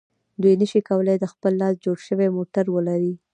دوی 0.41 0.53
نشي 0.61 0.81
کولای 0.89 1.17
د 1.19 1.25
خپل 1.33 1.51
لاس 1.61 1.75
جوړ 1.85 1.97
شوی 2.07 2.27
موټر 2.37 2.65
ولري. 2.75 3.13